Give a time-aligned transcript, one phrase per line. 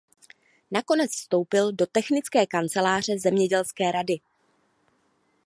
[0.71, 4.19] Nakonec vstoupil do technické kanceláře zemědělské rady.